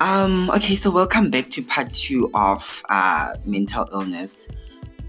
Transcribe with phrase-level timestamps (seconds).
[0.00, 4.48] Um, okay, so welcome back to part two of uh, mental illness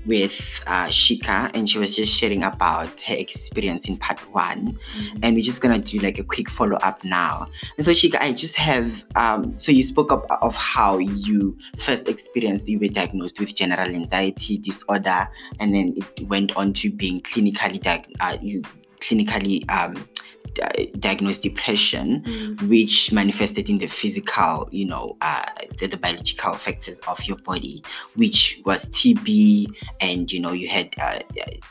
[0.06, 5.20] with uh, Shika, and she was just sharing about her experience in part one, Mm-hmm.
[5.24, 7.48] and we're just gonna do like a quick follow up now.
[7.78, 12.10] And so, Shika, I just have um, so you spoke up of how you first
[12.10, 15.26] experienced you were diagnosed with general anxiety disorder,
[15.62, 18.62] and then it went on to being clinically diag- uh, you
[19.00, 20.06] clinically um,
[20.54, 22.62] di- diagnosed depression Mm.
[22.70, 25.44] which manifested in the physical, you know, uh,
[25.80, 27.84] the, the biological factors of your body,
[28.16, 29.68] which was TB,
[30.00, 31.20] and you know, you had uh,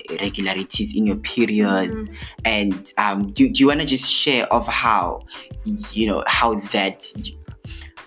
[0.08, 2.00] irregularities in your periods.
[2.08, 2.14] Mhm.
[2.44, 5.26] And um, do, do you want to just share of how,
[5.92, 7.12] you know, how that,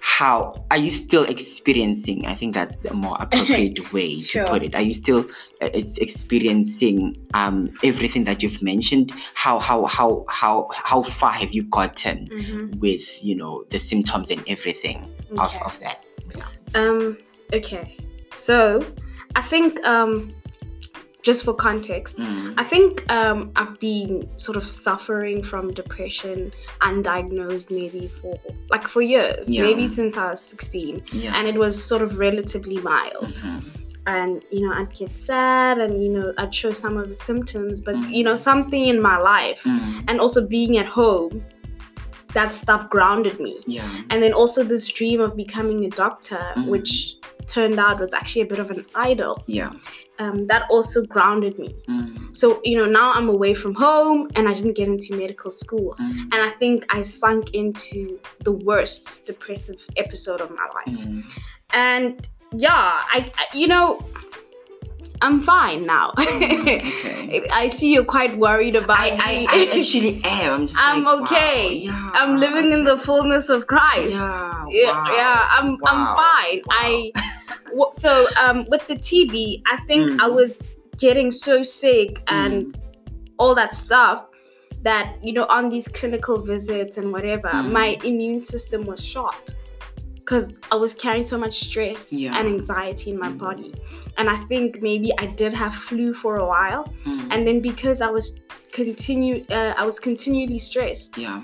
[0.06, 2.26] how are you still experiencing?
[2.28, 4.48] I think that's the more appropriate way to Sure.
[4.48, 4.76] put it.
[4.76, 5.22] Are you still
[5.62, 9.14] uh, it's experiencing um, everything that you've mentioned?
[9.34, 12.28] How how how how how far have you gotten?
[12.30, 12.80] Mhm.
[12.80, 14.98] with you know the symptoms and everything
[15.38, 15.64] of, Okay.
[15.66, 16.00] of that
[16.76, 17.18] Um,
[17.54, 17.96] okay.
[18.36, 18.58] So
[19.36, 20.32] I think um
[21.24, 22.54] just for context, Mm.
[22.58, 24.12] I think um I've been
[24.46, 28.34] sort of suffering from depression undiagnosed maybe for
[28.74, 29.64] like for years, Yeah.
[29.64, 31.02] maybe since I was 16.
[31.12, 33.36] yeah And it was sort of relatively mild.
[33.42, 33.64] Mhm.
[34.06, 37.76] And you know, I'd get sad and you know, I'd show some of the symptoms,
[37.88, 38.12] but Mhm.
[38.18, 40.04] you know, something in my life Mm.
[40.10, 41.34] and also being at home,
[42.38, 43.56] that stuff grounded me.
[43.78, 46.66] yeah and then also this dream of becoming a doctor Mhm.
[46.74, 46.92] which
[47.54, 49.70] turned out was actually a bit of an idol yeah
[50.24, 52.36] um, that also grounded me Mm.
[52.40, 55.90] so you know now i'm away from home and i didn't get into medical school
[56.00, 56.14] Mm.
[56.34, 57.98] and i think i sunk into
[58.48, 61.24] the worst depressive episode of my life Mm.
[61.90, 62.12] and
[62.68, 62.86] yeah
[63.18, 63.88] I, I you know
[65.26, 69.48] i'm fine now okay i see you're quite worried about I, I, me.
[69.50, 71.74] I actually am I'm, I'm like, wow, okay.
[71.88, 76.62] yeah i'm living in the fullness of christ yeah yeah, wow, yeah i'm i'm fine
[76.68, 76.76] wow.
[76.88, 77.12] i
[77.94, 80.36] so um with the tb i think i Mm.
[80.36, 82.78] was getting so sick and
[83.40, 84.28] all that stuff
[84.84, 87.72] that you know on these clinical visits and whatever Mm.
[87.72, 89.44] my immune system was shot
[90.16, 92.38] because i was carrying so much stress Yeah.
[92.38, 93.38] and anxiety in my Mm.
[93.48, 93.72] body
[94.18, 97.28] and i think maybe i did have flu for a while Mm.
[97.32, 98.26] and then because i was
[98.72, 101.42] continue uh, i was continually stressed yeah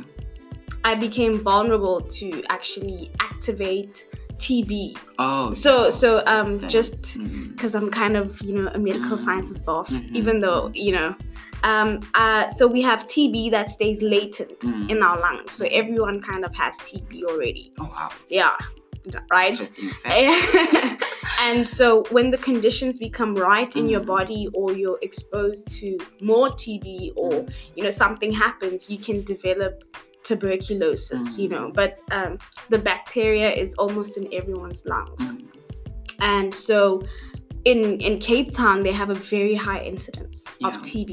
[0.92, 3.96] I became vulnerable to actually activate
[4.40, 4.98] TB.
[5.20, 7.52] oh So yeah, so um just Mm.
[7.54, 9.24] because I'm kind of you know a medical Mm.
[9.26, 10.16] sciences buff, Mhm.
[10.16, 11.10] even though you know,
[11.64, 14.90] um uh so we have TB that stays latent Mm.
[14.92, 15.54] in our lungs.
[15.54, 17.66] So everyone kind of has TB already.
[17.80, 18.56] oh wow Yeah,
[19.32, 19.60] right.
[21.40, 24.16] and so when the conditions become right in your Mhm.
[24.16, 27.46] body or you're exposed to more TB or
[27.76, 29.74] you know something happens you can develop
[30.30, 31.76] tuberculosis you know Mhm.
[31.80, 32.34] but um,
[32.74, 35.38] the bacteria is almost in everyone's lungs Mm.
[36.36, 36.82] and so
[37.72, 41.12] in in Cape Town they have a very high incidence of TB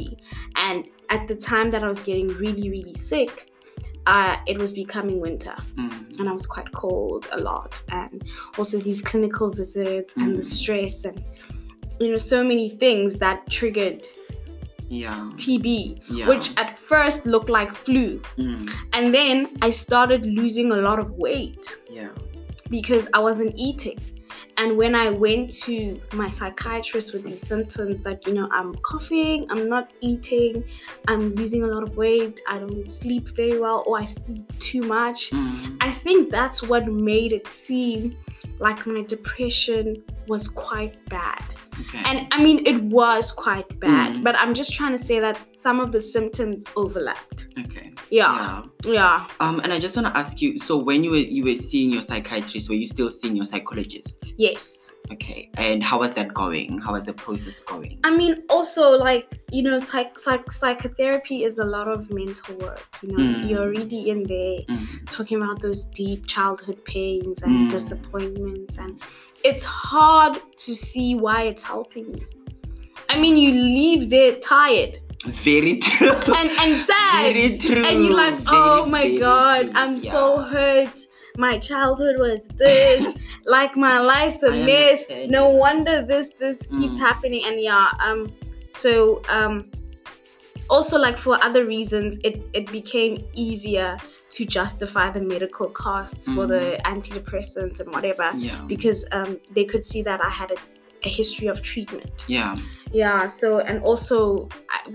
[0.66, 0.78] and
[1.16, 3.34] at the time that I was getting really really sick
[4.14, 6.18] uh, it was becoming winter Mm.
[6.18, 7.72] and I was quite cold a lot,
[8.02, 8.16] and
[8.58, 10.56] also these clinical visits and the Mm.
[10.58, 11.18] stress and
[12.00, 14.00] you know so many things that triggered
[14.88, 15.30] yeah.
[15.36, 16.28] TB, yeah.
[16.28, 18.70] which at first looked like flu, Mm.
[18.92, 21.76] and then I started losing a lot of weight.
[21.90, 22.10] Yeah.
[22.70, 23.98] Because I wasn't eating.
[24.58, 29.46] And when I went to my psychiatrist with these symptoms that, you know, I'm coughing,
[29.50, 30.64] I'm not eating,
[31.08, 34.80] I'm losing a lot of weight, I don't sleep very well, or I sleep too
[34.80, 35.76] much, Mm.
[35.80, 38.16] I think that's what made it seem
[38.58, 41.44] like my depression was quite bad.
[41.80, 44.22] okay And I mean, it was quite bad, Mm.
[44.24, 47.48] but I'm just trying to say that some of the symptoms overlapped.
[47.58, 49.26] okay Yeah, yeah.
[49.40, 50.58] Um, and I just want to ask you.
[50.60, 54.32] So, when you were you were seeing your psychiatrist, were you still seeing your psychologist?
[54.46, 54.92] Yes.
[55.12, 55.50] Okay.
[55.66, 56.78] And how was that going?
[56.84, 58.00] How was the process going?
[58.02, 62.82] I mean, also, like, you know, psych- psych- psychotherapy is a lot of mental work.
[63.02, 63.48] You know, Mm.
[63.48, 64.84] you're really in there Mm.
[65.16, 67.70] talking about those deep childhood pains and Mm.
[67.70, 68.92] disappointments and
[69.44, 70.34] it's hard
[70.64, 72.26] to see why it's helping you
[73.08, 74.92] i mean you leave there tired
[75.48, 76.10] Very true.
[76.40, 77.84] and and sad Very true.
[77.88, 79.72] and you're like Very, oh my god true.
[79.80, 80.22] i'm so
[80.52, 81.05] hurt
[81.38, 83.06] my childhood was this
[83.46, 86.98] like my life's a mess no wonder this this keeps Mm.
[86.98, 88.32] happening and yeah um
[88.70, 89.70] so um
[90.68, 93.96] also like for other reasons it it became easier
[94.30, 98.60] to justify the medical costs for the antidepressants and whatever Yeah.
[98.66, 100.56] because um, they could see that I had a
[101.06, 102.10] a history of treatment.
[102.36, 102.56] Yeah.
[103.02, 104.48] Yeah, so and also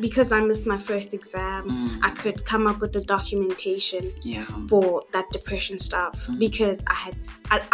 [0.05, 1.99] because I missed my first exam, Mm.
[2.07, 4.03] I could come up with the documentation
[4.33, 4.45] Yeah.
[4.69, 6.39] for that depression stuff Mm.
[6.45, 7.15] because I had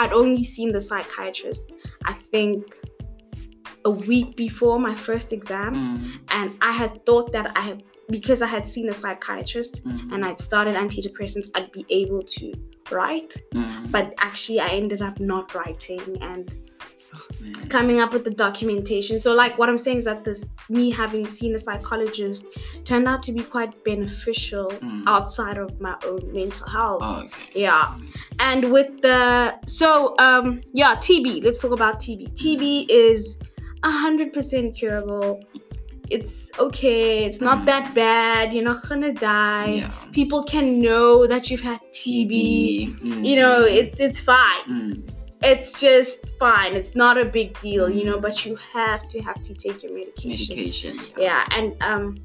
[0.02, 1.66] I'd only seen the psychiatrist
[2.12, 2.62] I think
[3.86, 6.00] a week before my first exam Mm.
[6.38, 7.78] and I had thought that I had
[8.18, 10.12] because I had seen a psychiatrist Mm.
[10.14, 12.48] and I'd started antidepressants I'd be able to
[12.92, 13.92] write Mm.
[13.96, 16.46] but actually I ended up not writing and.
[17.70, 19.20] Coming up with the documentation.
[19.20, 22.46] So, like, what I'm saying is that this me having seen a psychologist
[22.84, 25.04] turned out to be quite beneficial Mm.
[25.08, 27.02] outside of my own mental health.
[27.04, 27.62] Oh, okay.
[27.62, 27.96] Yeah,
[28.40, 31.44] and with the so um yeah TB.
[31.44, 32.22] Let's talk about TB.
[32.36, 33.38] TB is
[33.84, 35.40] hundred percent curable.
[36.10, 37.26] It's okay.
[37.26, 37.66] It's not Mm.
[37.66, 38.54] that bad.
[38.54, 39.70] You're not gonna die.
[39.82, 39.92] Yeah.
[40.14, 42.96] People can know that you've had TB.
[43.02, 43.26] Mm.
[43.26, 45.14] You know, it's it's fine Mm.
[45.44, 46.74] It's just fine.
[46.76, 48.22] It's not a big deal, you know, Mm.
[48.22, 50.56] but you have to have to take your medication.
[50.56, 51.00] medication.
[51.18, 52.16] Yeah, and um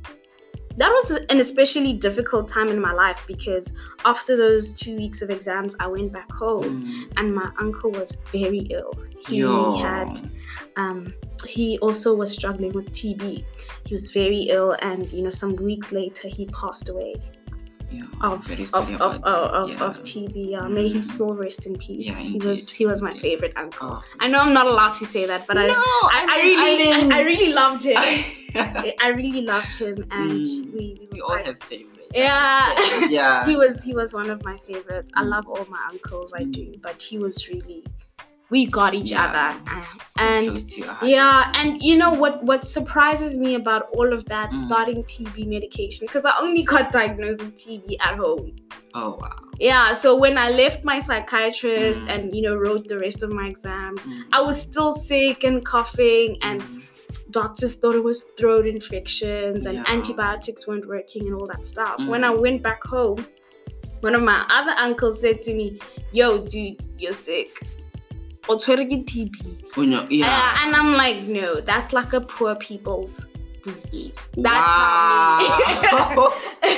[0.78, 3.74] that was an especially difficult time in my life because
[4.06, 7.12] after those two weeks of exams, I went back home Mm.
[7.18, 8.92] and my uncle was very ill.
[9.28, 9.76] He Yo.
[9.76, 10.30] had
[10.76, 11.12] um
[11.46, 13.44] he also was struggling with TB.
[13.86, 17.14] He was very ill and you know some weeks later he passed away
[17.92, 19.84] Yeah, of of of, of, of, Yeah.
[19.84, 20.32] of TB.
[20.50, 21.16] Yeah, may his Mhm.
[21.18, 22.06] soul rest in peace.
[22.06, 23.90] Yeah, he was he was my favorite uncle.
[24.00, 24.02] Oh.
[24.20, 26.92] I know I'm not allowed to say that, but I, no, I, I mean- really,
[26.92, 27.96] I, mean- I really loved him.
[27.98, 30.72] I- I really loved him, and Mm.
[30.74, 31.88] we, we, we all have favorites.
[32.14, 33.08] Yeah.
[33.08, 33.46] yeah.
[33.46, 35.10] he was he was one of my favorites.
[35.14, 35.28] I Mm.
[35.34, 37.84] love all my uncles, I do, but he was really,
[38.52, 39.24] we got each Yeah.
[39.26, 39.48] other,
[40.24, 42.34] and chose to our yeah, and you know what?
[42.50, 44.60] What surprises me about all of that, Mm.
[44.66, 48.46] starting TB medication, because I only got diagnosed with TB at home.
[48.94, 49.38] Oh wow.
[49.70, 52.10] Yeah, so when I left my psychiatrist Mm.
[52.12, 54.22] and you know wrote the rest of my exams, Mm.
[54.38, 56.82] I was still sick and coughing, and Mm.
[57.40, 59.94] doctors thought it was throat infections and Yeah.
[59.96, 61.96] antibiotics weren't working and all that stuff.
[62.12, 62.40] When I Mm.
[62.46, 63.20] went back home,
[64.06, 65.66] one of my other uncles said to me,
[66.18, 67.50] "Yo, dude, you're sick."
[68.48, 69.36] O tshwere ke TB.
[69.76, 70.26] Oh, no, yeah.
[70.26, 73.20] Uh, and I'm like, no, that's like a poor people's
[73.62, 74.14] disease.
[74.36, 75.38] That's wow.
[75.92, 76.68] not me.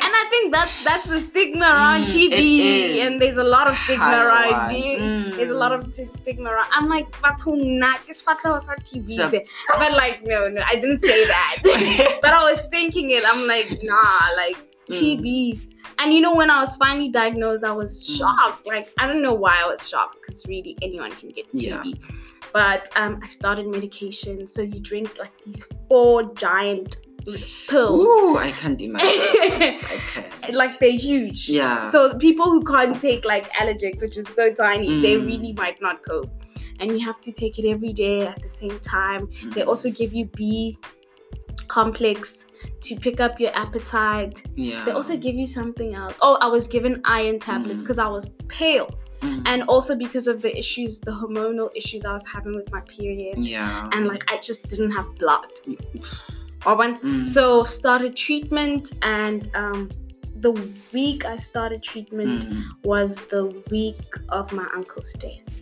[0.00, 3.76] and I think that's that's the stigma around Mm, TB, and there's a lot of
[3.78, 4.72] stigma High around one.
[4.74, 5.36] this.
[5.36, 5.78] There's a lot Mm.
[5.88, 6.68] of t- stigma around.
[6.72, 9.42] I'm like, batho nna ke sefatlhego sa TB So-
[9.78, 12.18] but like, no, no, I didn't say that.
[12.22, 13.24] but I was thinking it.
[13.26, 14.56] I'm like, nah, like
[14.88, 14.94] Mm.
[14.96, 15.72] TB.
[15.98, 18.18] And you know, when I was finally diagnosed, I was Mm.
[18.18, 18.66] shocked.
[18.66, 21.82] Like, I don't know why I was shocked because really anyone can get Yeah.
[21.82, 21.98] TB.
[22.52, 24.46] But um, I started medication.
[24.46, 26.96] So you drink like these four giant
[27.68, 28.06] pills.
[28.06, 29.08] Ooh, I can't imagine.
[29.08, 30.54] I can't.
[30.54, 31.48] Like they're huge.
[31.48, 31.90] Yeah.
[31.90, 35.26] So people who can't take like Allergex, which is so tiny, they Mm.
[35.26, 36.30] really might not cope.
[36.78, 39.28] And you have to take it every day at the same time.
[39.54, 39.66] They Mm.
[39.68, 40.78] also give you B
[41.68, 42.44] complex
[42.82, 44.42] to pick up your appetite.
[44.54, 44.84] yeah.
[44.84, 46.14] They also give you something else.
[46.22, 47.82] Oh, I was given iron tablets Mm.
[47.82, 48.90] because I was pale.
[49.20, 49.42] Mm.
[49.46, 53.38] And also because of the issues, the hormonal issues I was having with my period.
[53.38, 53.88] yeah.
[53.92, 55.46] And like I just didn't have blood.
[56.62, 57.26] Mm.
[57.26, 59.90] So started treatment and um
[60.40, 60.52] the
[60.92, 62.62] week I started treatment Mm.
[62.84, 65.54] was the week of my uncle's death.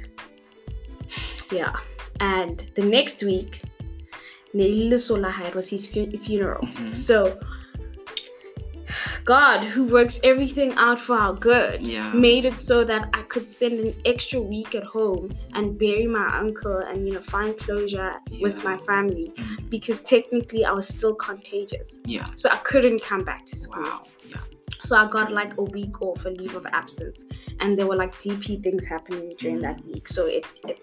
[1.52, 1.74] Yeah.
[2.20, 3.62] And the next week,
[4.54, 6.64] Nelile Solahide was his fu- funeral.
[6.66, 6.94] Mhm.
[6.96, 7.38] So
[9.24, 12.12] God, who works everything out for our good, Yeah.
[12.12, 16.28] made it so that I could spend an extra week at home and bury my
[16.38, 19.70] uncle and you know find closure with my family Mm.
[19.70, 21.98] because technically I was still contagious.
[22.04, 22.26] Yeah.
[22.36, 23.82] So I couldn't come back to school.
[23.84, 24.02] Wow.
[24.28, 24.36] Yeah.
[24.84, 27.24] So I got like a week off, a leave of absence,
[27.60, 30.06] and there were like DP things happening during that week.
[30.08, 30.78] So it it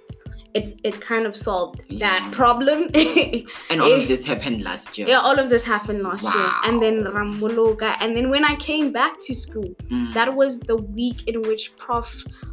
[0.53, 2.89] it, it kind of solved that problem.
[3.70, 5.08] And all of this happened last year.
[5.08, 7.12] yeah, all of this happened last year, and then Wow.
[7.12, 10.13] Ramologa, and then when I came back to school, Mm.
[10.13, 12.10] that was the week in which Prof.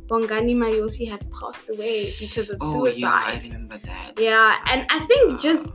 [0.09, 4.13] Bongani Mayosi had passed away because of Oh yeah, I remember that.
[4.19, 5.75] Yeah, and I think just Wow.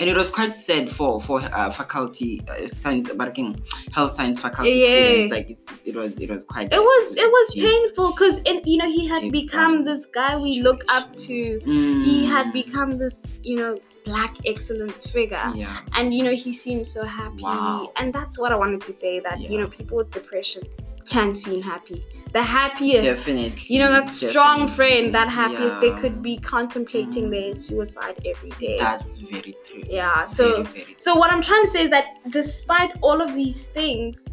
[0.00, 4.70] And it was quite sad for for uh, faculty uh, science, working health science faculty
[4.72, 4.90] Yeah.
[4.92, 5.32] students.
[5.34, 6.72] Like it's, it was it was quite.
[6.72, 7.64] it was it was deep.
[7.64, 11.60] painful because you know he had Deep become this guy we look up to.
[12.08, 12.52] He had Mm.
[12.52, 13.76] become this you know
[14.06, 15.52] black excellence figure.
[15.54, 15.80] Yeah.
[15.94, 17.92] and you know he seemed so happy Wow.
[17.96, 20.62] and that's what i wanted to say that you know people with depression
[21.06, 22.02] can seem happy
[22.32, 23.66] the happiest Definitely.
[23.74, 24.76] you know that strong definitely.
[24.76, 27.30] friend that happiest they could be contemplating Mm.
[27.30, 29.82] their suicide every day That's very true.
[29.88, 33.34] yeah so Very, very so what i'm trying to say is that despite all of
[33.34, 34.24] these things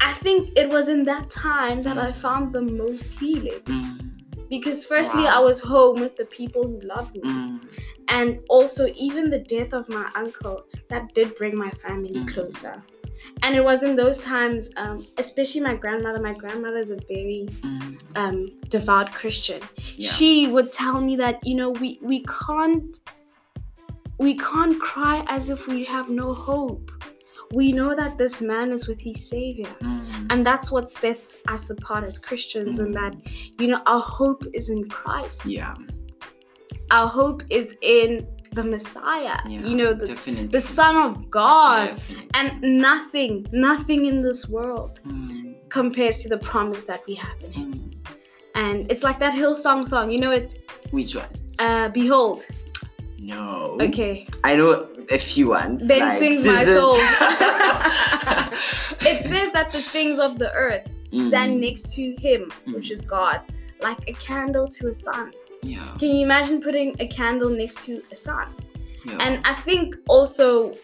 [0.00, 3.60] i think it was in that time that i found the most healing.
[3.64, 3.96] Mm.
[4.48, 5.36] because firstly Wow.
[5.38, 7.22] I was home with the people who loved me.
[7.22, 7.60] Mm.
[8.16, 10.56] And also even the death of my uncle,
[10.88, 12.26] that did bring my family Mm.
[12.34, 12.74] closer.
[13.42, 16.20] And it was in those times, um, especially my grandmother.
[16.20, 17.98] My grandmother is a very Mm.
[18.16, 19.60] um, devout Christian.
[19.96, 20.10] Yeah.
[20.12, 22.98] She would tell me that you know we we can't
[24.18, 26.90] we can't cry as if we have no hope.
[27.52, 29.74] We know that this man is with his savior.
[29.80, 30.26] Mm.
[30.30, 33.16] And that's what sets us apart as Christians, and that,
[33.58, 35.46] you know, our hope is in Christ.
[35.46, 35.74] yeah.
[36.92, 39.60] Our hope is in the Messiah, Yeah.
[39.68, 40.48] you know, the, definitely.
[40.48, 41.86] the Son of God.
[41.90, 42.28] Definitely.
[42.34, 45.54] And nothing, nothing in this world Mm.
[45.68, 47.72] compares to the promise that we have in Him.
[47.72, 47.92] Mm.
[48.56, 50.50] And it's like that Hillsong song, you know, it,
[50.90, 51.26] Which one?
[51.58, 52.42] uh, Behold.
[53.18, 53.76] No.
[53.80, 54.26] Okay.
[54.42, 55.86] I know a few ones.
[55.86, 56.96] Then like my soul.
[59.10, 61.60] it says that the things of the earth stand Mm.
[61.60, 63.40] next to Him, which is God,
[63.80, 65.32] like a candle to a sun.
[65.62, 65.94] Yeah.
[65.98, 68.54] Can you imagine putting a candle next to a sun?
[69.06, 69.16] yeah.
[69.20, 70.74] And I think also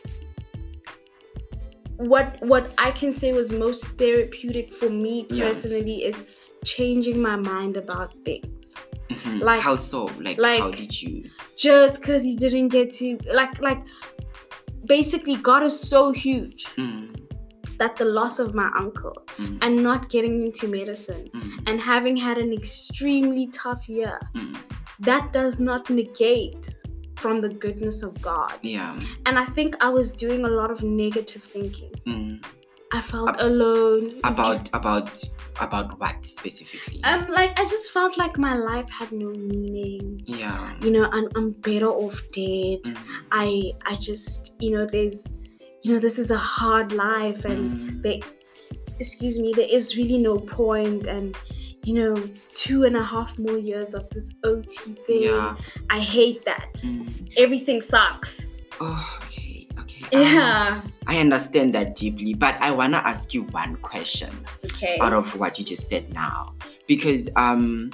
[1.97, 5.49] what what I can say was most therapeutic for me Yeah.
[5.49, 6.17] personally is
[6.65, 8.75] changing my mind about things.
[9.11, 9.41] Mhm.
[9.41, 10.01] like- how so?
[10.21, 11.25] Like, like- how did you?
[11.57, 13.83] Just because you didn't get to like like
[14.85, 17.15] basically God is so huge Mm.
[17.79, 19.59] that the loss of my uncle Mm.
[19.63, 21.53] and not getting into medicine Mm.
[21.67, 24.57] and having had an extremely tough year, Mm.
[25.01, 26.71] That does not negate
[27.17, 28.55] from the goodness of God.
[28.63, 28.99] Yeah.
[29.25, 31.93] And I think I was doing a lot of negative thinking.
[32.07, 32.45] Mm.
[32.93, 34.21] I felt Ab- alone.
[34.25, 35.11] About about
[35.61, 37.03] about what specifically?
[37.05, 40.23] um like I just felt like my life had no meaning.
[40.27, 40.75] yeah.
[40.81, 42.83] You know, and I'm better off dead.
[42.85, 42.97] Mm.
[43.33, 45.25] I I just you know there's
[45.83, 47.61] you know this is a hard life and
[47.91, 48.03] Mm.
[48.03, 48.23] they
[49.01, 51.37] excuse me there is really no point and
[51.87, 52.15] you know
[52.55, 55.23] two and a half more years of this OT thing.
[55.23, 55.57] Yeah.
[55.89, 56.75] I hate that.
[56.77, 57.33] Mm.
[57.37, 58.47] Everything sucks.
[58.81, 59.69] Oh, okay.
[59.79, 60.17] Okay.
[60.17, 60.83] Um, Yeah.
[61.07, 64.33] I understand that deeply, but I wanna ask you one question.
[64.65, 64.99] Okay.
[65.01, 66.53] out of what you just said now
[66.87, 67.91] because um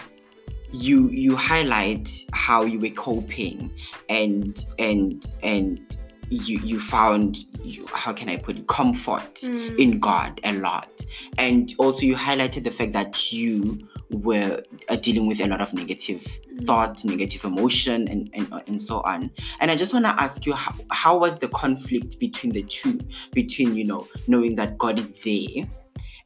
[0.72, 3.70] you you highlight how you were coping
[4.08, 5.98] and and and
[6.32, 9.78] you you found you, how can i put it comfort Mm.
[9.78, 11.04] in god a lot
[11.38, 15.72] and also you highlighted the fact that you were uh, dealing with a lot of
[15.72, 16.22] negative
[16.52, 16.66] Mm.
[16.66, 20.52] thought negative emotion and and, and so on and i just want to ask you
[20.54, 22.98] how, how was the conflict between the two
[23.32, 25.66] between you know knowing that god is there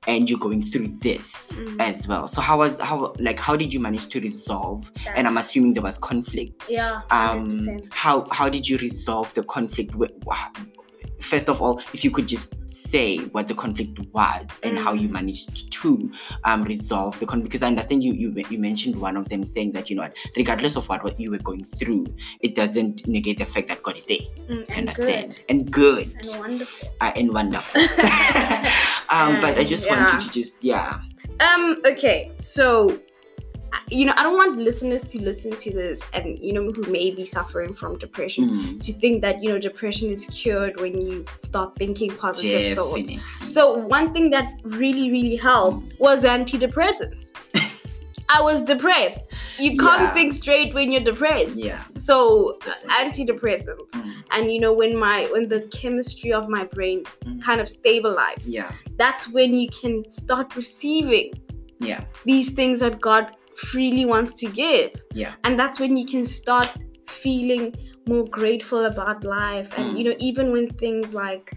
[0.06, 1.80] and you're going through this Mm.
[1.80, 5.38] as well so how was how like how did you manage to resolve and i'm
[5.38, 7.00] assuming there was conflict yeah.
[7.10, 7.92] um 100%.
[7.92, 10.12] how how did you resolve the conflict wh-
[11.20, 15.08] first of all if you could just say what the conflict was and how you
[15.08, 15.12] Mm.
[15.12, 16.10] managed to
[16.44, 19.72] um resolve the conflict because i understand you, you you mentioned one of them saying
[19.72, 22.06] that you know what regardless of what, what you were going through
[22.40, 26.14] it doesn't negate the fact that god is there Mm, and understand good and good
[26.20, 26.88] and wonderful.
[27.00, 27.80] uh, and wonderful
[29.10, 30.98] um but i just wanted to just yeah
[31.40, 31.82] Um.
[31.84, 32.32] Okay.
[32.40, 32.98] So,
[33.88, 37.10] you know, I don't want listeners to listen to this and you know who may
[37.10, 41.24] be suffering from depression Mm, to think that you know depression is cured when you
[41.42, 43.08] start thinking positive thoughts.
[43.46, 47.32] So one thing that really really helped was antidepressants.
[48.28, 49.20] I was depressed.
[49.58, 50.12] You can't Yeah.
[50.14, 51.56] think straight when you're depressed.
[51.56, 52.58] yeah So
[53.00, 57.60] antidepressants, Mm, and you know when my when the chemistry of my brain mm, kind
[57.60, 61.32] of stabilized, yeah that's when you can start receiving
[61.78, 63.24] yeah these things that God
[63.56, 64.90] freely wants to give.
[65.12, 65.34] Yeah.
[65.44, 66.70] And that's when you can start
[67.08, 67.74] feeling
[68.06, 69.68] more grateful about life.
[69.76, 69.98] And, Mm.
[69.98, 71.52] you know, even when things like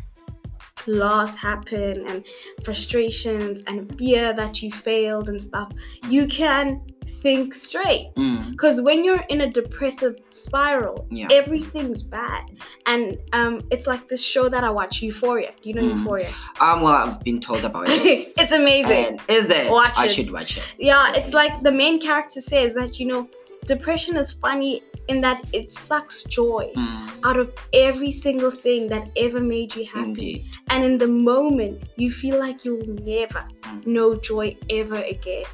[0.87, 2.23] loss happen and
[2.63, 5.71] frustrations and fear that you failed and stuff,
[6.09, 6.81] you can
[7.21, 8.11] think straight.
[8.15, 12.43] Mm, Because when you're in a depressive spiral, yeah everything's bad.
[12.85, 15.51] And um, it's like this show that I watch, Euphoria.
[15.61, 15.97] Do you know Mm.
[15.97, 16.31] Euphoria?
[16.65, 18.01] um well i've been told about it
[18.41, 19.05] it's amazing.
[19.07, 19.71] And is it?
[19.71, 20.09] Watch I it.
[20.15, 20.63] should watch it.
[20.91, 23.21] Yeah, it's like the main character says that you know,
[23.65, 24.73] depression is funny
[25.11, 29.85] in that it sucks joy Mm, out of every single thing that ever made you
[29.85, 30.09] happy.
[30.09, 30.45] indeed.
[30.71, 33.85] And in the moment, you feel like you'll never Mm.
[33.95, 34.47] know joy
[34.79, 35.45] ever again.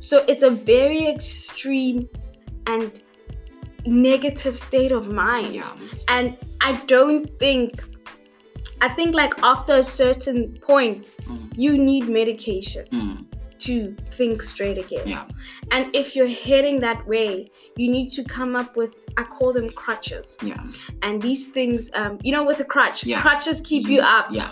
[0.00, 2.08] So it's a very extreme
[2.66, 3.00] and
[3.86, 5.54] negative state of mind.
[5.54, 5.72] Yeah.
[6.08, 7.84] And I don't think
[8.82, 13.26] I think like after a certain point, Mm, you need medication mm,
[13.58, 15.06] to think straight again.
[15.06, 15.24] yeah.
[15.70, 19.68] And if you're heading that way, you need to come up with, I call them
[19.68, 20.38] crutches.
[20.42, 20.62] Yeah.
[21.02, 23.20] And these things, um, you know, with a crutch, Yeah.
[23.20, 24.50] crutches keep you up Yeah.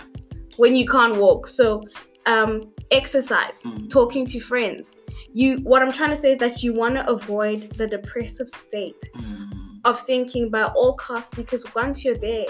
[0.58, 1.46] when you can't walk.
[1.46, 1.82] So,
[2.26, 4.92] um, exercise, Mm, talking to friends,
[5.34, 9.08] you what I'm trying to say is that you want to avoid the depressive state
[9.16, 9.50] Mm.
[9.84, 12.46] of thinking by all costs because once you're there,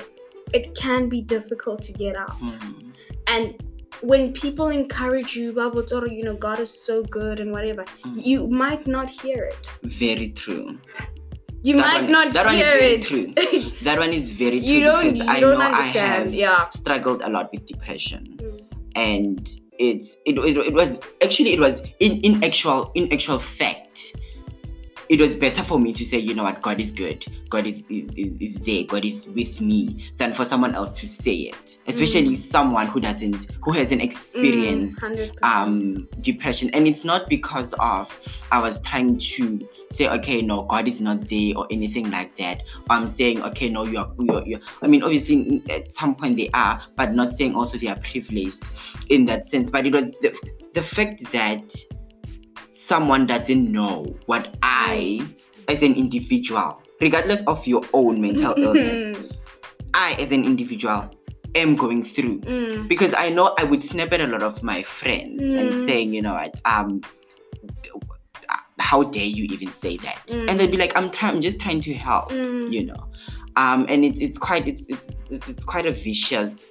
[0.54, 2.30] it can be difficult to get out.
[2.40, 2.92] Mm.
[3.26, 3.62] And
[4.00, 8.24] when people encourage you, Bible Toro, you know, God is so good and whatever, Mm.
[8.24, 9.66] you might not hear it.
[9.82, 10.78] Very true.
[11.64, 13.02] You That might one- not that one is hear very it.
[13.02, 13.26] true.
[13.82, 15.98] That one is very true you don't you I don't know understand.
[15.98, 16.70] I have yeah.
[16.70, 18.22] struggled a lot with depression.
[18.38, 18.60] Mm.
[18.94, 24.14] and it's it, it, it was actually it was in in actual in actual fact
[25.08, 26.60] it was better for me to say you know what?
[26.60, 27.24] God is good.
[27.48, 28.84] God is is, is, is there.
[28.84, 31.78] God is with me than for someone else to say it.
[31.86, 36.68] Especially someone who doesn't who hasn't experienced Mm, um depression.
[36.70, 38.14] And it's not because of
[38.52, 42.62] i was trying to say okay no god is not there or anything like that.
[42.90, 46.82] I'm saying okay no you're you're, you're i mean obviously at some point they are
[46.96, 48.62] but not saying also they are privileged
[49.08, 49.70] in that sense.
[49.70, 50.36] But it was the,
[50.74, 51.74] the fact that
[52.86, 55.20] someone doesn't know what i
[55.68, 59.18] as an individual regardless of your own mental illness
[59.94, 61.10] i as an individual
[61.54, 62.40] am going through.
[62.40, 65.58] Mm, because I know I would snap at a lot of my friends Mm.
[65.58, 67.00] and saying, you know, what, um,
[68.78, 70.22] how dare you even say that?
[70.28, 70.50] Mm.
[70.50, 73.04] And they'd be like, I'm trying, I'm just trying to help, mm, you know.
[73.56, 76.70] Um, and it's it's quite it's it's it's, it's quite a vicious,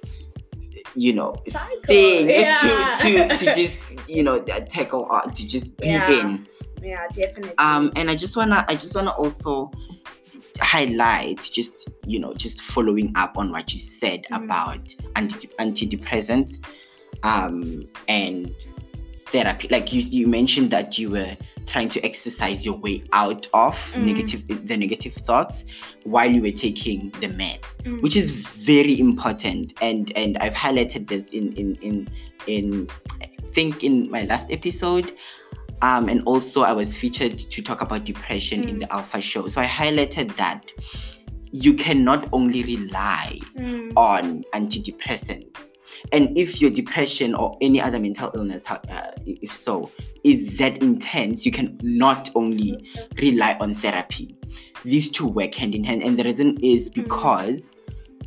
[0.94, 1.80] you know, Cycle.
[1.86, 2.96] thing Yeah.
[3.02, 6.10] to, to to just you know tackle or to just be Yeah.
[6.10, 6.46] in.
[6.82, 7.52] yeah, definitely.
[7.58, 9.70] Um, and I just wanna I just wanna also
[10.60, 14.44] highlight just you know just following up on what you said Mhm.
[14.44, 16.58] about anti- antidepressants
[17.22, 18.54] um and
[19.32, 23.74] therapy like you you mentioned that you were trying to exercise your way out of
[23.94, 24.04] Mhm.
[24.04, 25.64] negative the negative thoughts
[26.04, 28.00] while you were taking the meds Mm.
[28.02, 32.08] which is very important and and i've highlighted this in in in
[32.46, 32.88] in
[33.22, 35.12] i think in my last episode
[35.80, 38.80] um, and also I was featured to talk about depression in Mm.
[38.80, 39.46] the Alpha Show.
[39.48, 40.72] So I highlighted that
[41.52, 45.56] you cannot only rely Mm, on antidepressants,
[46.12, 49.90] and if your depression or any other mental illness, uh, if so,
[50.24, 52.88] is that intense, you can not only
[53.20, 54.36] rely on therapy.
[54.84, 57.62] These two work hand in hand, and the reason is because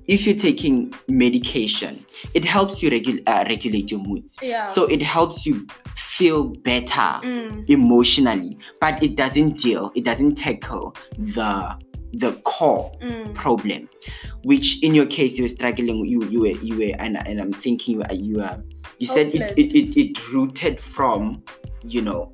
[0.07, 2.03] if you're taking medication,
[2.34, 4.36] it helps you regu- uh, regulate your moods.
[4.41, 4.65] yeah.
[4.65, 10.95] So it helps you feel better Mm, emotionally, but it doesn't deal, it doesn't tackle
[11.17, 11.75] the
[12.13, 13.89] the core mm, problem,
[14.43, 17.54] which in your case you were struggling, you you were you were and, and I'm
[17.54, 18.43] thinking you were you
[19.00, 21.43] you said it, it, it it rooted from
[21.84, 22.32] you know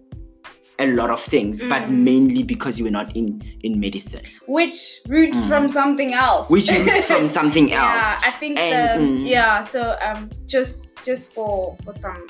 [0.80, 2.04] a lot of things, but Mm.
[2.04, 5.48] mainly because you were not in in medicine, which roots Mm.
[5.48, 6.50] from something else.
[6.50, 7.84] which roots from something else.
[7.84, 9.28] Yeah, I think And, the mm.
[9.30, 9.62] yeah.
[9.64, 12.28] So um, just just for for some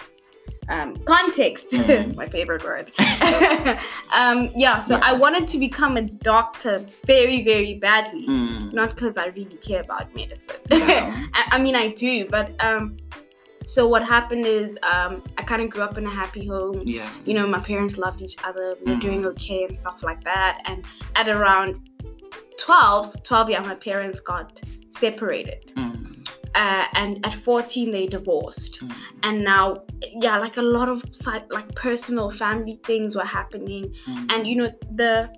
[0.70, 2.16] um context, Mm.
[2.22, 2.92] my favorite word.
[4.12, 4.80] um, yeah.
[4.80, 5.02] So Yeah.
[5.10, 6.02] I wanted to become a
[6.32, 8.28] doctor very very badly.
[8.28, 8.74] Mm.
[8.74, 10.56] Not because I really care about medicine.
[10.72, 11.26] Yeah.
[11.34, 12.98] I, I mean, I do, but um,
[13.66, 16.82] so what happened is um, I kind of grew up in a happy home.
[16.86, 17.10] Yeah.
[17.26, 18.76] You know, my parents loved each other.
[18.86, 19.02] We were Mhm.
[19.08, 20.62] doing okay and stuff like that.
[20.66, 21.90] And at around
[22.58, 24.62] 12, 12, yeah, my parents got
[24.98, 25.74] separated.
[26.56, 28.80] Uh, and at 14, they divorced.
[28.82, 28.94] Mm.
[29.24, 29.84] And now,
[30.22, 31.04] yeah, like a lot of
[31.52, 33.94] like personal family things were happening.
[34.08, 34.32] Mm.
[34.32, 35.34] And you know, the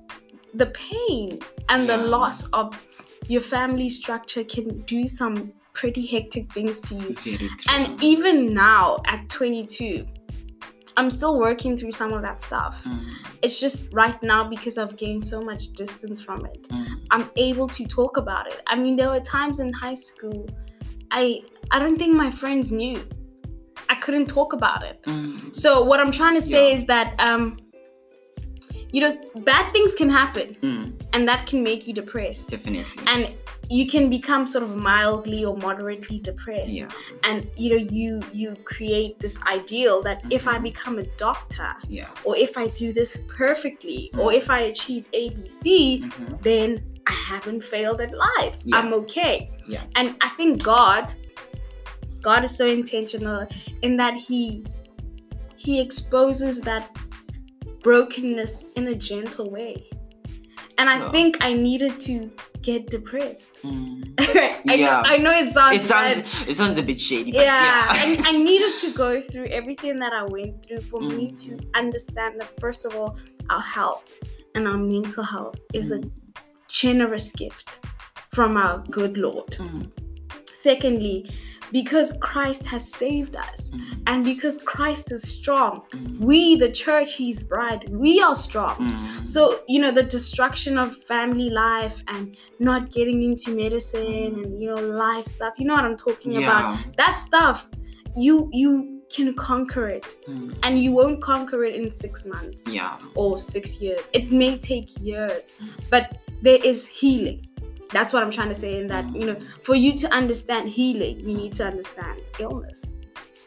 [0.56, 2.88] the pain and the loss of
[3.28, 7.50] your family structure can do some pretty hectic things to you.
[7.67, 10.06] And even now at 22,
[10.98, 12.82] I'm still working through some of that stuff.
[12.84, 13.13] Mm.
[13.41, 16.63] It's just right now because I've gained so much distance from it.
[16.69, 16.88] Mm.
[17.12, 18.62] I'm able to talk about it.
[18.67, 20.45] I mean, there were times in high school
[21.12, 21.41] I
[21.72, 23.02] I don't think my friends knew.
[23.89, 25.02] I couldn't talk about it.
[25.04, 25.56] Mm.
[25.56, 26.76] So what I'm trying to say Yeah.
[26.76, 27.58] is that um
[28.91, 30.93] you know, bad things can happen Mm.
[31.13, 32.50] and that can make you depressed.
[32.50, 33.04] Definitely.
[33.06, 33.36] And
[33.69, 36.74] you can become sort of mildly or moderately depressed.
[36.74, 36.88] yeah.
[37.24, 42.08] And you know, you you create this ideal that if I become a doctor Yeah.
[42.24, 44.38] or if I do this perfectly or Mm.
[44.38, 46.41] if I achieve ABC, Mhm.
[46.41, 46.67] then
[47.07, 48.55] I haven't failed at life.
[48.63, 48.77] Yeah.
[48.77, 49.51] I'm okay.
[49.67, 49.83] Yeah.
[49.95, 51.13] And I think God,
[52.21, 53.47] God is so intentional
[53.81, 54.63] in that He
[55.55, 56.89] He exposes that
[57.83, 59.88] brokenness in a gentle way.
[60.77, 61.12] And I Yeah.
[61.12, 62.31] think I needed to
[62.62, 63.47] get depressed.
[63.63, 64.13] Mm.
[64.19, 65.01] I, Yeah.
[65.01, 66.49] know, I know it sounds It sounds bad.
[66.49, 67.85] it sounds a bit shady, but Yeah, yeah.
[67.89, 71.39] I, I needed to go through everything that I went through for me Mm.
[71.45, 73.17] to understand that first of all,
[73.49, 74.03] our health
[74.55, 75.99] and our mental health is a
[76.69, 77.79] generous gift
[78.34, 79.51] from our good Lord.
[79.60, 79.91] Mm.
[80.55, 81.29] Secondly,
[81.71, 85.84] because Christ has saved us Mm, and because Christ is strong.
[85.93, 88.75] mm, We, the church, his bride, we are strong.
[88.77, 89.27] mm.
[89.27, 94.08] So, you know, the destruction of family life and not getting into medicine
[94.43, 96.77] and, you know, life stuff, you know what I'm talking about?
[96.97, 97.67] That stuff,
[98.17, 98.71] you you
[99.15, 100.05] can conquer it.
[100.27, 102.97] Mm, And you won't conquer it in six months yeah.
[103.15, 104.01] or six years.
[104.13, 105.69] It may take years, Mm.
[105.93, 107.45] but there is healing.
[107.91, 111.19] That's what I'm trying to say in that, you know, for you to understand healing,
[111.19, 112.93] you need to understand illness.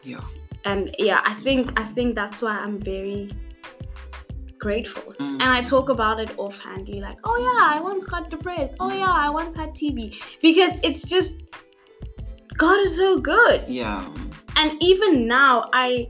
[0.02, 0.20] Yeah.
[0.64, 3.30] And yeah, I think I think that's why I'm very
[4.58, 5.12] grateful.
[5.14, 5.34] Mm.
[5.34, 8.74] And I talk about it offhandly, like, oh yeah, I once got depressed.
[8.80, 10.20] Oh yeah, I once had TB.
[10.40, 11.42] Because it's just
[12.56, 13.64] God is so good.
[13.68, 14.08] Yeah.
[14.56, 16.08] And even now, I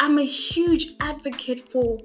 [0.00, 1.98] I'm a huge advocate for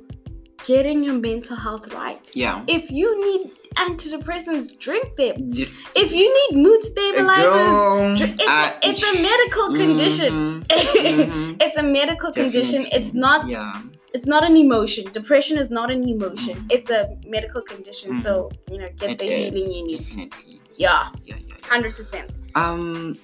[0.65, 2.22] getting your mental health right.
[2.34, 2.63] Yeah.
[2.67, 5.51] If you need antidepressants, drink them.
[5.95, 10.34] If you need mood stabilizers, Girl, dr- it's, I- a, it's a medical condition.
[10.34, 11.62] Mhm, mhm.
[11.62, 12.86] it's a medical condition.
[12.91, 13.82] It's not Yeah.
[14.13, 15.05] it's not an emotion.
[15.13, 16.55] Depression is not an emotion.
[16.55, 16.71] Mhm.
[16.71, 18.19] It's a medical condition.
[18.21, 19.99] So, you know, get It the healing you need.
[19.99, 20.62] Definitely.
[20.77, 21.67] Yeah, Yeah, yeah, yeah.
[21.67, 22.32] hundred percent.
[22.55, 23.15] Um,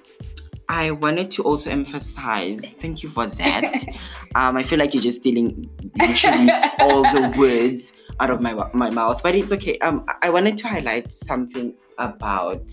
[0.67, 2.59] I wanted to also emphasize.
[2.81, 3.73] Thank you for that.
[4.35, 8.89] um, I feel like you're just stealing literally all the words out of my my
[8.89, 9.77] mouth, but it's okay.
[9.79, 12.63] Um, I wanted to highlight something about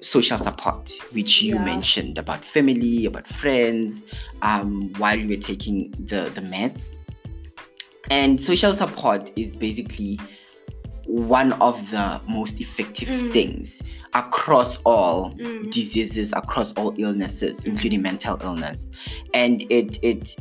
[0.00, 1.64] social support, which you Yeah.
[1.64, 4.02] mentioned about family, about friends,
[4.42, 6.80] um, while you were taking the the meds.
[8.10, 10.20] And social support is basically
[11.06, 13.32] one of the most effective Mm.
[13.32, 13.80] things
[14.14, 15.70] across all Mm.
[15.70, 18.86] diseases across all illnesses including mental illness
[19.34, 20.36] and it it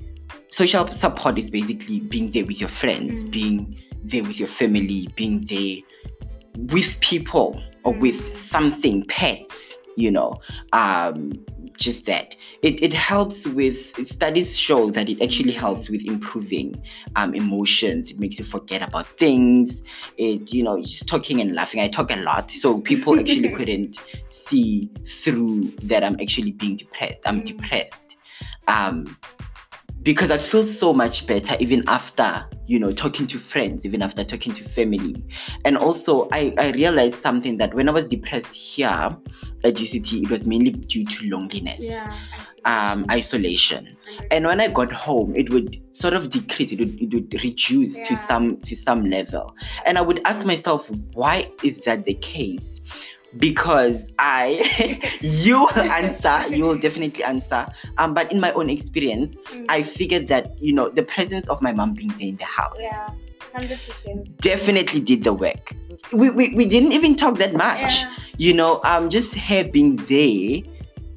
[0.55, 3.31] social support is basically being there with your friends Mm.
[3.31, 5.77] being there with your family being there
[6.73, 8.37] with people or with Mm.
[8.55, 10.33] something pets you know
[10.71, 11.31] um
[11.77, 15.57] just that it, it helps with studies show that it actually Mm.
[15.65, 16.81] helps with improving
[17.17, 19.83] um emotions it makes you forget about things
[20.17, 23.97] it you know just talking and laughing i talk a lot so people actually couldn't
[24.27, 24.89] see
[25.23, 27.45] through that i'm actually being depressed i'm Mm.
[27.45, 28.15] depressed
[28.67, 29.17] um
[30.05, 34.23] because i feel so much better even after you know talking to friends even after
[34.23, 35.15] talking to family.
[35.65, 38.87] And also i i realized something that when i was depressed here
[39.65, 42.15] at uct it was mainly due to loneliness Yeah.
[42.65, 43.97] um isolation.
[44.31, 47.99] And when i got home it would sort of decrease it would, it would reduce
[48.01, 49.55] to some to some level.
[49.85, 52.74] And i would ask myself why is that the case
[53.37, 57.67] because i you will answer you will definitely answer
[57.97, 59.65] um but in my own experience Mm.
[59.69, 62.75] i figured that you know the presence of my mom being there in the house
[62.79, 63.09] yeah,
[63.53, 64.39] hundred percent.
[64.41, 65.75] definitely did the work
[66.13, 68.15] we, we we didn't even talk that much Yeah.
[68.37, 70.61] you know um just her being there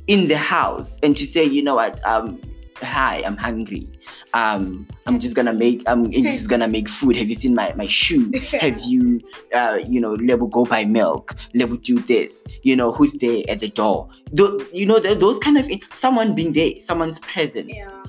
[0.06, 2.40] in the house and to say you know what um
[2.80, 3.86] hi i'm hungry.
[4.34, 7.16] Um i'm just gonna make i'm just gonna make food.
[7.16, 8.30] Have you seen my my shoe?
[8.60, 9.20] Have you
[9.54, 11.34] uh you know level go buy milk?
[11.54, 12.32] Level do this?
[12.62, 14.08] You know who's there at the door?
[14.32, 18.02] Tho- you know th- those kind of someone being there someone's presence Yeah.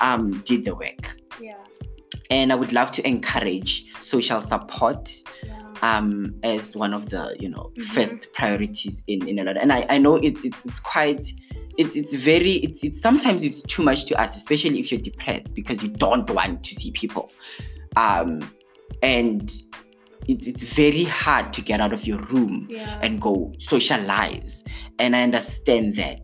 [0.00, 1.16] um did the work.
[1.40, 1.56] Yeah.
[2.30, 5.10] and i would love to encourage social support
[5.44, 5.60] Yeah.
[5.82, 7.84] um as one of the you know Mhm.
[7.94, 9.56] first priorities in in a lot.
[9.56, 11.32] And i i know it's it's, it's quite
[11.78, 15.52] it's it's very it's it's sometimes it's too much to ask especially if you're depressed
[15.54, 17.30] because you don't want to see people.
[17.96, 18.48] Um
[19.02, 19.52] and
[20.26, 22.98] it's it's very hard to get out of your room Yeah.
[23.02, 24.62] and go socialize.
[24.98, 26.20] And i understand that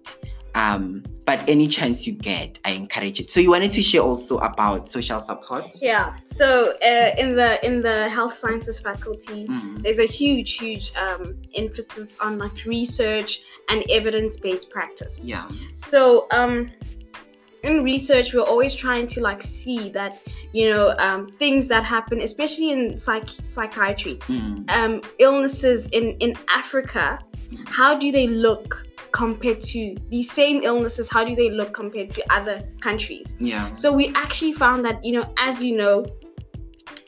[0.61, 4.35] um but any chance you get i encourage it so you wanted to share also
[4.51, 6.07] about social support Yeah.
[6.40, 6.46] So
[6.90, 11.23] uh, in the in the health sciences faculty, Mm, there's a huge, huge um,
[11.62, 13.31] emphasis on like research
[13.70, 15.14] and evidence-based practice.
[15.33, 15.46] yeah
[15.77, 16.01] So
[16.38, 16.55] um,
[17.68, 20.12] in research, we're always trying to like see that
[20.59, 24.92] you know um, things that happen, especially in psych- psychiatry, Mm, um,
[25.27, 27.05] illnesses in in Africa.
[27.79, 28.68] How do they look
[29.23, 29.81] compared to
[30.13, 31.07] these same illnesses?
[31.15, 32.57] How do they look compared to other
[32.87, 33.27] countries?
[33.53, 35.97] yeah So we actually found that, you know, as you know,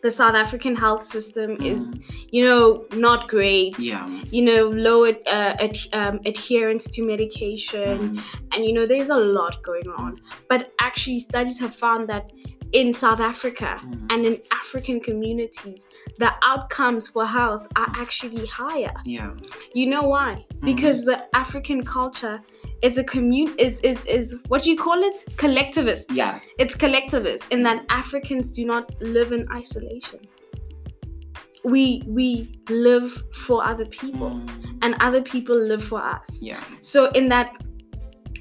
[0.05, 2.01] the South African health system is, Mm,
[2.37, 2.62] you know,
[3.07, 3.75] not great.
[3.92, 8.22] yeah You know, low ad, uh, ad, um, adherence to medication, Mm,
[8.53, 10.11] and you know, there's a lot going on.
[10.51, 12.25] But actually, studies have found that
[12.72, 15.87] in South Africa mm, and in African communities,
[16.18, 18.94] the outcomes for health are actually higher.
[19.04, 19.30] yeah
[19.74, 20.44] You know why?
[20.61, 22.40] Because the African culture
[22.82, 25.16] is a commune is is is what do you call it?
[25.37, 30.20] Collectivist yeah it's collectivist in that Africans do not live in isolation.
[31.64, 36.26] We we live for other people Mm, and other people live for us.
[36.40, 37.48] yeah So in that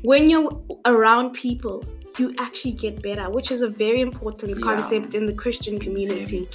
[0.04, 0.50] when you're
[0.86, 1.84] around people,
[2.19, 4.63] you actually get better, which is a very important Yeah.
[4.63, 6.47] concept in the Christian community.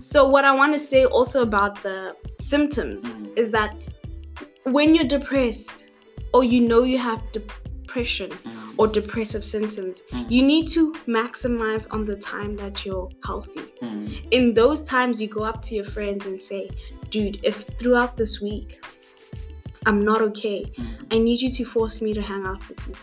[0.00, 3.38] So, what I want to say also about the symptoms Mm.
[3.38, 3.76] is that
[4.64, 5.70] when you're depressed
[6.32, 8.74] or you know you have depression Mm.
[8.78, 10.30] or depressive symptoms, Mm.
[10.30, 13.60] you need to maximize on the time that you're healthy.
[14.30, 16.68] In those times, you go up to your friends and say,
[17.10, 18.82] Dude, if throughout this week
[19.86, 20.64] I'm not okay.
[21.10, 22.94] I need you to force me to hang out with you.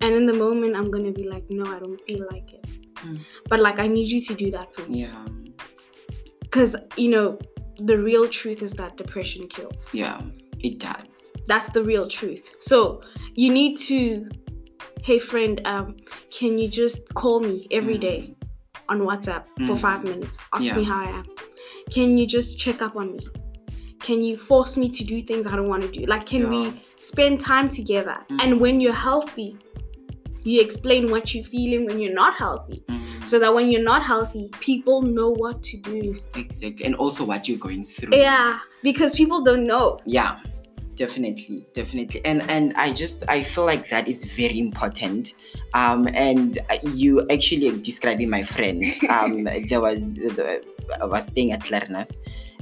[0.00, 2.64] And in the moment, I'm gonna be like, No, I don't feel like it.
[2.96, 3.20] Mm.
[3.48, 5.02] But like, I need you to do that for me.
[5.02, 5.24] Yeah.
[6.40, 7.38] Because, you know,
[7.78, 9.88] the real truth is that depression kills.
[9.92, 10.20] Yeah.
[10.60, 11.02] It does.
[11.46, 12.48] That's the real truth.
[12.60, 13.02] So
[13.34, 14.28] you need to,
[15.02, 15.96] hey friend, um,
[16.30, 18.00] can you just call me every Mm.
[18.00, 18.34] day
[18.88, 19.80] on WhatsApp for Mm.
[19.80, 20.36] five minutes?
[20.52, 20.76] Ask Yeah.
[20.76, 21.24] me how I am.
[21.90, 23.20] Can you just check up on me?
[24.00, 26.04] Can you force me to do things I don't want to do?
[26.06, 26.50] Like, can Yeah.
[26.50, 28.16] we spend time together?
[28.30, 28.40] Mm.
[28.42, 29.56] And when you're healthy,
[30.44, 32.84] you explain what you're feeling when you're not healthy.
[32.88, 33.28] Mm.
[33.28, 36.18] So that when you're not healthy, people know what to do.
[36.34, 36.86] Exactly.
[36.86, 38.16] And also what you're going through.
[38.16, 39.98] Yeah, because people don't know.
[40.06, 40.38] yeah
[40.98, 45.32] definitely definitely and and i just i feel like that is very important
[45.72, 50.02] um and you actually describing my friend um there was
[51.00, 52.08] i was staying at Clarinus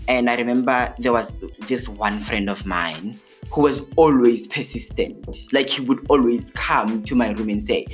[0.06, 1.32] and i remember there was
[1.66, 3.18] this one friend of mine
[3.52, 5.52] who was always persistent.
[5.52, 7.86] Like he would always come to my room and say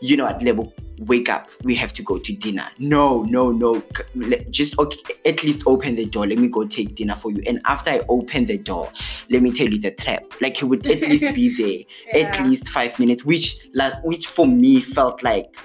[0.00, 1.48] you know at level wake up.
[1.62, 2.68] We have to go to dinner.
[2.78, 3.82] No no no.
[4.50, 6.26] Just okay, at least open the door.
[6.26, 7.42] Let me go take dinner for you.
[7.46, 8.90] And after i open the door
[9.30, 10.24] let me tell you the trap.
[10.40, 14.46] Like he would at least be there at least five minutes which like which for
[14.46, 15.56] me felt like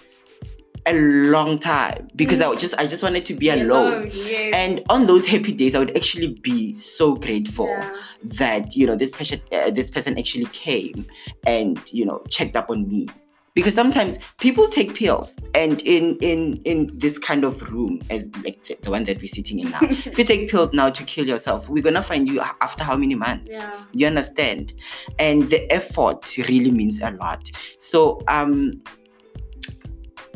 [0.85, 4.51] a long time because i just i just wanted to be alone yes.
[4.55, 7.97] and on those happy days i would actually be so grateful Yeah.
[8.23, 11.05] that you know this person uh, this person actually came
[11.45, 13.07] and you know checked up on me
[13.53, 18.63] because sometimes people take pills and in in in this kind of room as like
[18.63, 21.27] the, the one that we're sitting in now if you take pills now to kill
[21.27, 23.83] yourself we're gonna find you after how many months yeah.
[23.93, 24.73] you understand
[25.19, 28.81] and the effort really means a lot so um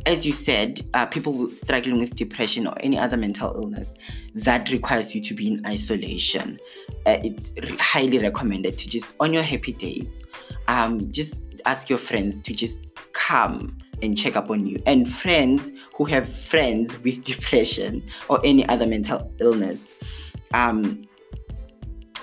[0.06, 3.88] as you said, uh, people struggling with depression or any other mental illness,
[4.36, 6.60] that requires you to be in isolation.
[7.06, 10.24] Uh, it's highly recommended to just, on your happy days,
[10.68, 12.80] um, just ask your friends to just
[13.14, 14.82] come and check up on you.
[14.86, 19.80] And friends who have friends with depression or any other mental illness,
[20.54, 21.04] um,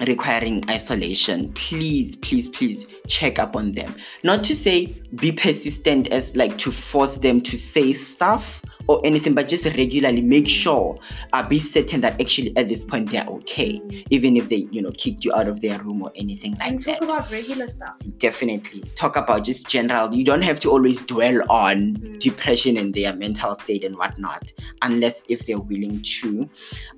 [0.07, 3.95] requiring isolation, please, please, please check up on them.
[4.23, 4.87] Not to say
[5.17, 10.21] be persistent as like to force them to say stuff or anything, but just regularly
[10.21, 10.99] make sure,
[11.33, 14.91] uh, be certain that actually at this point they're okay, even if they, you know,
[14.99, 17.95] kicked you out of their room or anything like and that talk about regular stuff.
[18.19, 22.19] definitely talk about just general you don't have to always dwell on Mm.
[22.19, 26.49] depression and their mental state and whatnot unless if they're willing to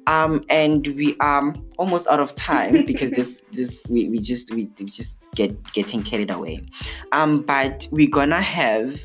[0.07, 4.71] um and we are almost out of time because this this we, we just we,
[4.79, 6.64] we just get getting carried away.
[7.12, 9.01] Um but we're gonna have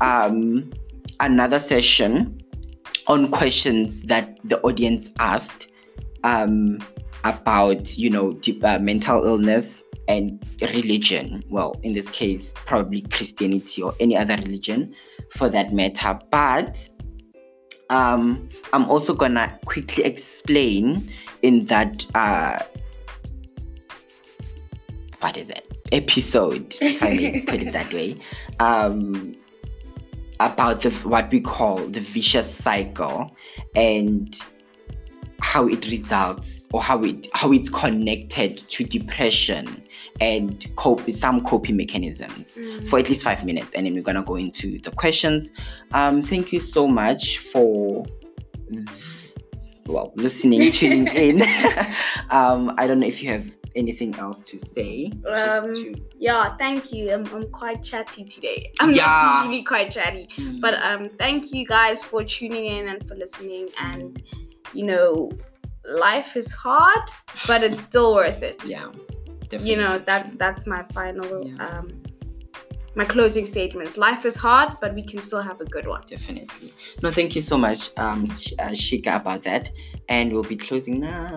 [0.00, 0.70] um
[1.20, 2.40] another session
[3.06, 5.68] on questions that the audience asked
[6.24, 6.78] um
[7.24, 11.42] about you know de- uh, mental illness and religion.
[11.48, 14.94] Well in this case probably christianity or any other religion
[15.36, 16.18] for that matter.
[16.30, 16.88] But
[17.90, 21.12] um i'm also gonna quickly explain
[21.42, 22.60] in that uh
[25.20, 28.16] what is it episode if i may put it that way
[28.60, 29.34] um
[30.40, 33.30] about the what we call the vicious cycle
[33.76, 34.38] and
[35.40, 39.82] how it results or how it how it's connected to depression
[40.20, 42.88] and cope some coping mechanisms Mm.
[42.88, 43.68] for at least five minutes.
[43.74, 45.50] And then we're gonna go into the questions.
[45.92, 48.04] Um thank you so much for
[49.86, 51.42] well listening tuning in.
[52.30, 53.46] Um i don't know if you have
[53.76, 57.12] anything else to say Um, to- Yeah, thank you.
[57.12, 58.72] I'm, I'm quite chatty today.
[58.80, 59.04] I'm Yeah.
[59.06, 60.28] not usually quite chatty.
[60.60, 63.68] But um, thank you guys for tuning in and for listening.
[63.78, 64.22] And
[64.74, 65.30] you know,
[65.84, 67.00] life is hard,
[67.46, 68.62] but it's still worth it.
[68.64, 68.86] yeah
[69.42, 71.66] definitely You know, that's that's my final Yeah.
[71.66, 71.88] um,
[72.96, 73.96] my closing statements.
[73.96, 76.02] Life is hard, but we can still have a good one.
[76.08, 78.24] definitely no thank you so much um
[78.58, 79.70] uh, shika about that
[80.08, 81.32] and we'll be closing now